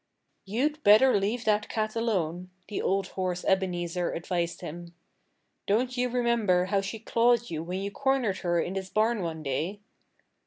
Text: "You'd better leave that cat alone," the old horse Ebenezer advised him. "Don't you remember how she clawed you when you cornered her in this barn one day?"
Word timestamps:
"You'd 0.45 0.83
better 0.83 1.15
leave 1.19 1.45
that 1.45 1.69
cat 1.69 1.95
alone," 1.95 2.49
the 2.69 2.81
old 2.81 3.09
horse 3.09 3.45
Ebenezer 3.45 4.13
advised 4.13 4.61
him. 4.61 4.95
"Don't 5.67 5.95
you 5.95 6.09
remember 6.09 6.65
how 6.65 6.81
she 6.81 6.97
clawed 6.97 7.51
you 7.51 7.61
when 7.61 7.81
you 7.83 7.91
cornered 7.91 8.39
her 8.39 8.59
in 8.59 8.73
this 8.73 8.89
barn 8.89 9.21
one 9.21 9.43
day?" 9.43 9.79